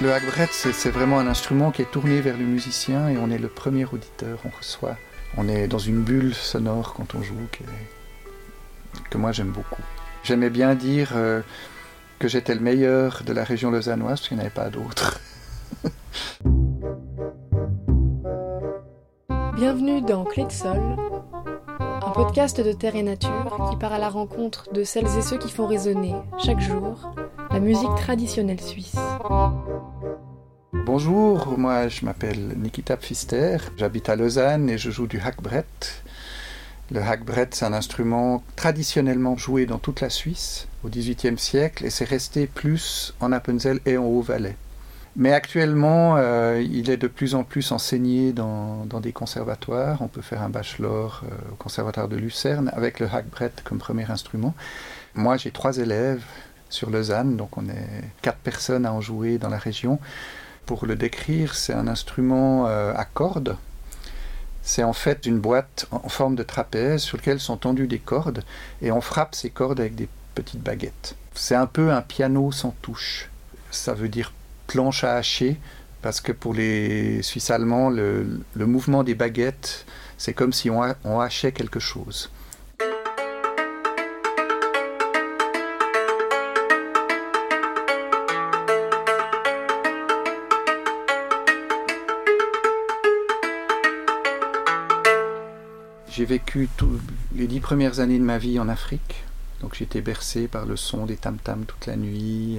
Le 0.00 0.12
hackbrett, 0.14 0.50
c'est 0.50 0.90
vraiment 0.90 1.18
un 1.18 1.26
instrument 1.26 1.70
qui 1.70 1.82
est 1.82 1.90
tourné 1.90 2.22
vers 2.22 2.38
le 2.38 2.44
musicien 2.44 3.10
et 3.10 3.18
on 3.18 3.30
est 3.30 3.36
le 3.36 3.48
premier 3.48 3.84
auditeur. 3.84 4.38
On 4.46 4.50
reçoit, 4.56 4.96
on 5.36 5.46
est 5.46 5.68
dans 5.68 5.78
une 5.78 6.00
bulle 6.00 6.34
sonore 6.34 6.94
quand 6.94 7.14
on 7.14 7.22
joue 7.22 7.34
que 9.10 9.18
moi 9.18 9.30
j'aime 9.32 9.50
beaucoup. 9.50 9.82
J'aimais 10.22 10.48
bien 10.48 10.74
dire 10.74 11.12
euh, 11.16 11.42
que 12.18 12.28
j'étais 12.28 12.54
le 12.54 12.62
meilleur 12.62 13.24
de 13.26 13.34
la 13.34 13.44
région 13.44 13.70
lausannoise 13.70 14.20
parce 14.20 14.28
qu'il 14.28 14.38
n'y 14.38 14.42
en 14.42 14.46
avait 14.46 14.54
pas 14.54 14.70
d'autres. 14.70 15.20
Bienvenue 19.56 20.00
dans 20.00 20.24
Clé 20.24 20.46
de 20.46 20.52
Sol, 20.52 20.80
un 21.78 22.10
podcast 22.12 22.58
de 22.58 22.72
terre 22.72 22.96
et 22.96 23.02
nature 23.02 23.68
qui 23.70 23.76
part 23.76 23.92
à 23.92 23.98
la 23.98 24.08
rencontre 24.08 24.72
de 24.72 24.82
celles 24.82 25.18
et 25.18 25.22
ceux 25.22 25.36
qui 25.36 25.50
font 25.50 25.66
résonner 25.66 26.14
chaque 26.38 26.60
jour 26.60 27.12
la 27.50 27.60
musique 27.60 27.94
traditionnelle 27.96 28.60
suisse. 28.60 28.96
Bonjour, 30.92 31.56
moi 31.56 31.86
je 31.86 32.04
m'appelle 32.04 32.56
Nikita 32.56 32.96
Pfister, 32.96 33.58
j'habite 33.76 34.08
à 34.08 34.16
Lausanne 34.16 34.68
et 34.68 34.76
je 34.76 34.90
joue 34.90 35.06
du 35.06 35.20
hackbrett. 35.20 36.02
Le 36.90 37.00
hackbrett, 37.00 37.54
c'est 37.54 37.64
un 37.64 37.72
instrument 37.72 38.42
traditionnellement 38.56 39.36
joué 39.36 39.66
dans 39.66 39.78
toute 39.78 40.00
la 40.00 40.10
Suisse 40.10 40.66
au 40.82 40.88
XVIIIe 40.88 41.38
siècle 41.38 41.86
et 41.86 41.90
c'est 41.90 42.04
resté 42.04 42.48
plus 42.48 43.14
en 43.20 43.30
Appenzell 43.30 43.78
et 43.86 43.98
en 43.98 44.04
Haut-Valais. 44.04 44.56
Mais 45.14 45.32
actuellement, 45.32 46.16
euh, 46.16 46.60
il 46.60 46.90
est 46.90 46.96
de 46.96 47.06
plus 47.06 47.36
en 47.36 47.44
plus 47.44 47.70
enseigné 47.70 48.32
dans, 48.32 48.84
des 49.00 49.12
conservatoires. 49.12 50.02
On 50.02 50.08
peut 50.08 50.22
faire 50.22 50.42
un 50.42 50.50
bachelor 50.50 51.22
euh, 51.22 51.52
au 51.52 51.54
conservatoire 51.54 52.08
de 52.08 52.16
Lucerne 52.16 52.68
avec 52.74 52.98
le 52.98 53.06
hackbrett 53.06 53.62
comme 53.62 53.78
premier 53.78 54.10
instrument. 54.10 54.56
Moi, 55.14 55.36
j'ai 55.36 55.52
trois 55.52 55.78
élèves 55.78 56.24
sur 56.68 56.90
Lausanne, 56.90 57.36
donc 57.36 57.56
on 57.56 57.68
est 57.68 58.04
quatre 58.22 58.38
personnes 58.38 58.86
à 58.86 58.92
en 58.92 59.00
jouer 59.00 59.38
dans 59.38 59.50
la 59.50 59.58
région. 59.58 60.00
Pour 60.70 60.86
le 60.86 60.94
décrire, 60.94 61.56
c'est 61.56 61.72
un 61.72 61.88
instrument 61.88 62.68
euh, 62.68 62.94
à 62.94 63.04
cordes 63.04 63.56
c'est 64.62 64.84
en 64.84 64.92
fait 64.92 65.26
une 65.26 65.40
boîte 65.40 65.88
en 65.90 66.08
forme 66.08 66.36
de 66.36 66.44
trapèze 66.44 67.02
sur 67.02 67.16
laquelle 67.16 67.40
sont 67.40 67.56
tendues 67.56 67.88
des 67.88 67.98
cordes 67.98 68.44
et 68.80 68.92
on 68.92 69.00
frappe 69.00 69.34
ces 69.34 69.50
cordes 69.50 69.80
avec 69.80 69.96
des 69.96 70.08
petites 70.36 70.62
baguettes. 70.62 71.16
C'est 71.34 71.56
un 71.56 71.66
peu 71.66 71.90
un 71.90 72.02
piano 72.02 72.52
sans 72.52 72.70
touche. 72.82 73.30
Ça 73.72 73.94
veut 73.94 74.08
dire 74.08 74.32
planche 74.68 75.02
à 75.02 75.16
hacher 75.16 75.58
parce 76.02 76.20
que 76.20 76.30
pour 76.30 76.54
les 76.54 77.20
Suisses 77.22 77.50
allemands, 77.50 77.90
le, 77.90 78.40
mouvement 78.54 79.02
des 79.02 79.16
baguettes, 79.16 79.86
c'est 80.18 80.34
comme 80.34 80.52
si 80.52 80.70
on 80.70 81.20
hachait 81.20 81.50
quelque 81.50 81.80
chose. 81.80 82.30
J'ai 96.10 96.24
vécu 96.24 96.68
les 97.36 97.46
dix 97.46 97.60
premières 97.60 98.00
années 98.00 98.18
de 98.18 98.24
ma 98.24 98.38
vie 98.38 98.58
en 98.58 98.68
Afrique. 98.68 99.22
Donc 99.60 99.76
j'étais 99.76 100.00
bercé 100.00 100.48
par 100.48 100.66
le 100.66 100.76
son 100.76 101.06
des 101.06 101.16
tam-tams 101.16 101.64
toute 101.66 101.86
la 101.86 101.94
nuit. 101.94 102.58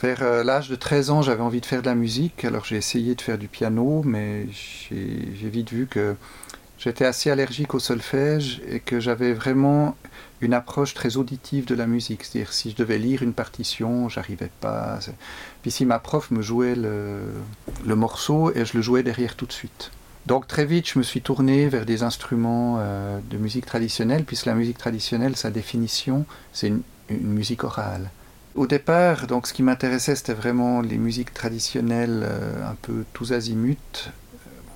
Vers 0.00 0.22
euh, 0.22 0.42
l'âge 0.42 0.70
de 0.70 0.74
13 0.74 1.10
ans, 1.10 1.20
j'avais 1.22 1.42
envie 1.42 1.60
de 1.60 1.66
faire 1.66 1.82
de 1.82 1.86
la 1.86 1.94
musique. 1.94 2.46
Alors 2.46 2.64
j'ai 2.64 2.76
essayé 2.76 3.14
de 3.14 3.20
faire 3.20 3.36
du 3.36 3.48
piano, 3.48 4.02
mais 4.06 4.46
j'ai 4.50 5.50
vite 5.50 5.70
vu 5.70 5.86
que 5.86 6.16
j'étais 6.78 7.04
assez 7.04 7.30
allergique 7.30 7.74
au 7.74 7.78
solfège 7.78 8.62
et 8.66 8.80
que 8.80 9.00
j'avais 9.00 9.34
vraiment 9.34 9.94
une 10.40 10.54
approche 10.54 10.94
très 10.94 11.18
auditive 11.18 11.66
de 11.66 11.74
la 11.74 11.86
musique. 11.86 12.24
C'est-à-dire 12.24 12.54
si 12.54 12.70
je 12.70 12.76
devais 12.76 12.98
lire 12.98 13.22
une 13.22 13.34
partition, 13.34 14.08
j'arrivais 14.08 14.50
pas. 14.60 14.98
Puis 15.60 15.70
si 15.70 15.84
ma 15.84 15.98
prof 15.98 16.30
me 16.30 16.40
jouait 16.40 16.74
le 16.74 17.94
morceau 17.94 18.50
et 18.54 18.64
je 18.64 18.78
le 18.78 18.82
jouais 18.82 19.02
derrière 19.02 19.36
tout 19.36 19.46
de 19.46 19.52
suite. 19.52 19.90
Donc 20.26 20.46
très 20.46 20.64
vite, 20.64 20.88
je 20.88 20.98
me 20.98 21.02
suis 21.02 21.20
tourné 21.20 21.68
vers 21.68 21.84
des 21.84 22.04
instruments 22.04 22.76
euh, 22.78 23.18
de 23.28 23.36
musique 23.36 23.66
traditionnelle, 23.66 24.24
puisque 24.24 24.46
la 24.46 24.54
musique 24.54 24.78
traditionnelle, 24.78 25.36
sa 25.36 25.50
définition, 25.50 26.26
c'est 26.52 26.68
une, 26.68 26.82
musique 27.10 27.64
orale. 27.64 28.10
Au 28.54 28.66
départ, 28.66 29.26
donc, 29.26 29.46
ce 29.46 29.52
qui 29.52 29.62
m'intéressait, 29.62 30.14
c'était 30.14 30.32
vraiment 30.34 30.80
les 30.80 30.96
musiques 30.96 31.34
traditionnelles, 31.34 32.22
euh, 32.22 32.70
un 32.70 32.76
peu 32.80 33.04
tous 33.12 33.32
azimuts, 33.32 33.76
euh, 34.06 34.08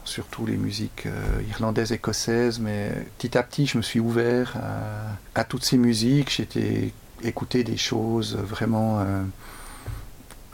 surtout 0.05 0.47
les 0.47 0.56
musiques 0.56 1.06
irlandaises, 1.49 1.93
écossaises, 1.93 2.59
mais 2.59 2.91
petit 3.17 3.39
à 3.39 3.43
petit, 3.43 3.67
je 3.67 3.79
me 3.79 3.83
suis 3.83 4.01
ouvert 4.01 4.56
à, 4.56 5.41
à 5.41 5.45
toutes 5.45 5.65
ces 5.65 5.79
musiques. 5.79 6.33
J'étais 6.37 6.93
écouté 7.23 7.65
des 7.65 7.77
choses 7.77 8.37
vraiment 8.37 9.05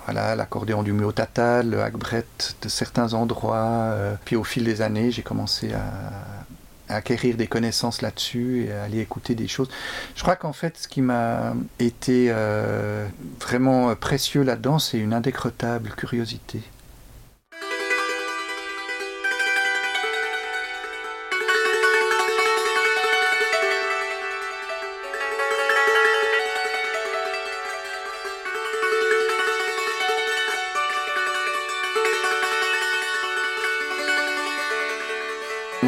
voilà, 0.04 0.34
l'accordéon 0.34 0.82
du 0.82 0.92
Muotatal, 0.92 1.70
le 1.70 1.82
hackbrett 1.82 2.56
de 2.62 2.68
certains 2.68 3.14
endroits. 3.14 3.92
Euh, 3.92 4.14
puis 4.24 4.36
au 4.36 4.44
fil 4.44 4.64
des 4.64 4.82
années, 4.82 5.10
j'ai 5.10 5.22
commencé 5.22 5.72
à, 5.72 6.94
acquérir 6.94 7.36
des 7.36 7.46
connaissances 7.46 8.02
là-dessus 8.02 8.66
et 8.66 8.72
à 8.72 8.82
aller 8.82 9.00
écouter 9.00 9.34
des 9.34 9.48
choses. 9.48 9.68
Je 10.14 10.22
crois 10.22 10.36
qu'en 10.36 10.52
fait, 10.52 10.76
ce 10.76 10.88
qui 10.88 11.00
m'a 11.00 11.54
été 11.78 12.26
euh, 12.28 13.06
vraiment 13.40 13.94
précieux 13.94 14.42
là-dedans, 14.42 14.78
c'est 14.78 14.98
une 14.98 15.14
indécrottable 15.14 15.90
curiosité. 15.96 16.60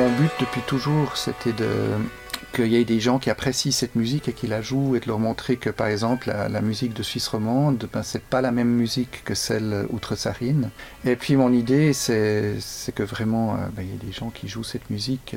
Mon 0.04 0.10
but 0.10 0.31
depuis 0.38 0.60
toujours, 0.60 1.16
c'était 1.16 1.54
de 1.54 1.66
qu'il 2.53 2.66
y 2.66 2.76
ait 2.76 2.84
des 2.84 3.00
gens 3.00 3.19
qui 3.19 3.31
apprécient 3.31 3.72
cette 3.72 3.94
musique 3.94 4.28
et 4.28 4.34
qui 4.34 4.47
la 4.47 4.60
jouent 4.60 4.97
et 4.97 5.00
de 5.00 5.06
leur 5.06 5.19
montrer 5.19 5.56
que 5.56 5.70
par 5.70 5.87
exemple 5.87 6.31
la, 6.31 6.60
musique 6.60 6.92
de 6.92 7.03
Suisse 7.03 7.26
romande, 7.26 7.88
ben, 7.91 8.03
c'est 8.03 8.22
pas 8.22 8.43
la 8.43 8.50
même 8.50 8.69
musique 8.69 9.25
que 9.25 9.34
celle 9.34 9.87
outre-Sarine. 9.88 10.69
Et 11.06 11.16
puis 11.16 11.37
mon 11.37 11.50
idée, 11.54 11.94
c'est 11.94 12.59
que 12.94 13.03
vraiment, 13.03 13.54
euh, 13.54 13.56
ben, 13.75 13.82
il 13.82 13.93
y 13.93 13.94
a 13.94 14.04
des 14.04 14.12
gens 14.12 14.28
qui 14.28 14.47
jouent 14.47 14.62
cette 14.62 14.91
musique, 14.91 15.37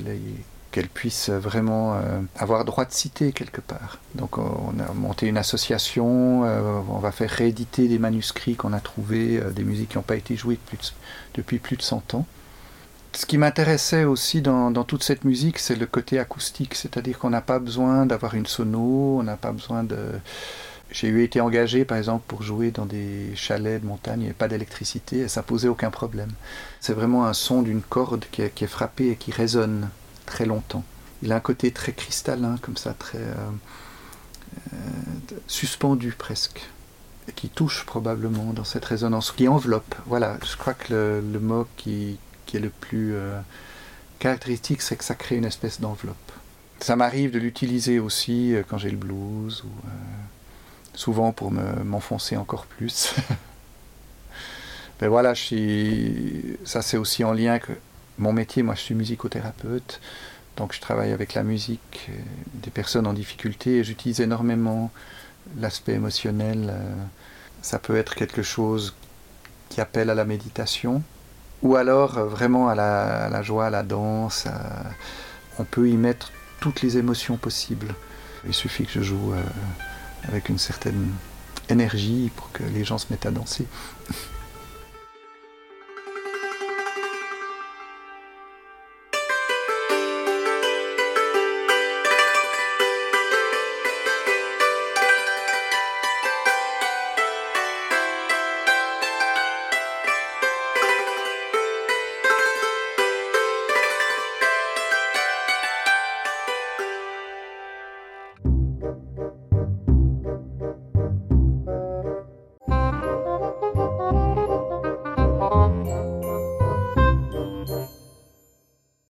qu'elle 0.72 0.89
puisse 0.89 1.29
vraiment 1.29 1.95
euh, 1.95 2.19
avoir 2.35 2.66
droit 2.66 2.83
de 2.83 2.91
citer 2.91 3.31
quelque 3.31 3.61
part. 3.61 4.00
Donc 4.16 4.38
on 4.38 4.73
a 4.85 4.94
monté 4.94 5.27
une 5.27 5.38
association, 5.38 6.44
euh, 6.44 6.81
on 6.89 7.00
va 7.00 7.13
faire 7.13 7.29
rééditer 7.29 7.88
des 7.88 8.00
manuscrits 8.00 8.56
qu'on 8.56 8.73
a 8.73 8.81
trouvés, 8.81 9.39
des 9.56 9.63
musiques 9.63 9.91
qui 9.91 9.97
n'ont 9.97 10.03
pas 10.03 10.17
été 10.17 10.35
jouées 10.35 10.59
depuis 11.35 11.59
plus 11.59 11.77
de 11.77 11.81
100 11.81 12.16
ans 12.16 12.25
ce 13.17 13.25
qui 13.25 13.39
m'intéressait 13.39 14.03
aussi 14.03 14.44
dans, 14.44 14.72
toute 14.83 15.01
cette 15.01 15.23
musique, 15.23 15.57
c'est 15.57 15.75
le 15.75 15.88
côté 15.88 16.19
acoustique, 16.19 16.75
c'est-à-dire 16.75 17.17
qu'on 17.17 17.31
n'a 17.31 17.41
pas 17.41 17.57
besoin 17.57 18.05
d'avoir 18.05 18.35
une 18.35 18.45
sono, 18.45 19.17
on 19.17 19.23
n'a 19.23 19.38
pas 19.38 19.51
besoin 19.51 19.83
de... 19.83 19.97
J'ai 20.91 21.07
eu 21.07 21.23
été 21.23 21.41
engagé 21.41 21.83
par 21.83 21.97
exemple 21.97 22.25
pour 22.27 22.44
jouer 22.44 22.69
dans 22.69 22.85
des 22.85 23.31
chalets 23.35 23.81
de 23.81 23.88
montagne, 23.88 24.19
il 24.19 24.23
n'y 24.23 24.25
avait 24.27 24.35
pas 24.35 24.47
d'électricité 24.47 25.22
et 25.22 25.27
ça 25.29 25.41
posait 25.41 25.67
aucun 25.67 25.89
problème. 25.89 26.29
C'est 26.79 26.94
vraiment 26.94 27.25
un 27.25 27.33
son 27.33 27.63
d'une 27.63 27.81
corde 27.81 28.23
qui 28.31 28.44
est, 28.44 28.67
frappée 28.67 29.09
et 29.09 29.16
qui 29.16 29.31
résonne 29.31 29.89
très 30.27 30.45
longtemps. 30.45 30.83
Il 31.23 31.31
a 31.31 31.38
un 31.38 31.39
côté 31.39 31.72
très 31.72 31.94
cristallin, 31.94 32.57
comme 32.61 32.77
ça, 32.77 32.94
très 32.94 33.17
euh, 33.17 33.33
euh, 34.73 34.77
suspendu 35.47 36.13
presque, 36.16 36.69
et 37.27 37.31
qui 37.31 37.50
touche 37.50 37.83
probablement 37.83 38.53
dans 38.53 38.63
cette 38.63 38.85
résonance, 38.85 39.31
qui 39.31 39.47
enveloppe. 39.47 39.95
Voilà, 40.06 40.38
je 40.47 40.56
crois 40.56 40.75
que 40.75 40.94
le 40.94 41.39
mot 41.39 41.67
qui, 41.77 42.19
qui 42.47 42.57
est 42.57 42.61
le 42.61 42.69
plus 42.69 43.13
euh, 43.13 43.39
caractéristique, 44.17 44.81
c'est 44.81 44.95
que 44.95 45.03
ça 45.03 45.13
crée 45.13 45.35
une 45.35 45.45
espèce 45.45 45.79
d'enveloppe. 45.79 46.31
Ça 46.79 46.95
m'arrive 46.95 47.29
de 47.29 47.37
l'utiliser 47.37 47.99
aussi 47.99 48.55
euh, 48.55 48.63
quand 48.67 48.79
j'ai 48.79 48.89
le 48.89 48.97
blues, 48.97 49.63
ou 49.63 49.67
euh, 49.67 49.91
souvent 50.95 51.31
pour 51.31 51.51
m'enfoncer 51.51 52.38
encore 52.38 52.65
plus. 52.65 53.13
Mais 55.01 55.07
voilà, 55.07 55.35
ça 55.35 56.81
c'est 56.81 56.97
aussi 56.97 57.23
en 57.23 57.31
lien 57.31 57.59
que 57.59 57.73
mon 58.17 58.33
métier, 58.33 58.63
moi 58.63 58.73
je 58.73 58.79
suis 58.79 58.95
musicothérapeute, 58.95 60.01
donc 60.55 60.73
je 60.73 60.81
travaille 60.81 61.11
avec 61.11 61.35
la 61.35 61.43
musique 61.43 62.09
des 62.55 62.71
personnes 62.71 63.05
en 63.05 63.13
difficulté 63.13 63.77
et 63.77 63.83
j'utilise 63.83 64.21
énormément 64.21 64.89
l'aspect 65.59 65.93
émotionnel. 65.93 66.73
Ça 67.61 67.77
peut 67.77 67.95
être 67.95 68.15
quelque 68.15 68.41
chose 68.41 68.95
qui 69.69 69.81
appelle 69.81 70.09
à 70.09 70.15
la 70.15 70.25
méditation, 70.25 71.03
ou 71.62 71.75
alors 71.75 72.18
euh, 72.18 72.25
vraiment 72.25 72.69
à 72.69 72.75
la, 72.75 73.42
joie, 73.42 73.68
à 73.68 73.69
la 73.69 73.83
danse. 73.83 74.45
On 75.59 75.63
peut 75.63 75.89
y 75.89 75.98
mettre 75.98 76.31
toutes 76.59 76.81
les 76.81 76.98
émotions 76.98 77.38
possibles. 77.38 77.94
Il 78.45 78.54
suffit 78.54 78.86
que 78.86 78.92
je 78.92 79.01
joue 79.01 79.33
euh, 79.33 79.42
avec 80.27 80.50
une 80.50 80.57
certaine 80.57 81.12
énergie 81.69 82.31
pour 82.36 82.51
que 82.51 82.63
les 82.63 82.83
gens 82.83 82.98
se 82.98 83.07
mettent 83.09 83.25
à 83.25 83.31
danser. 83.31 83.65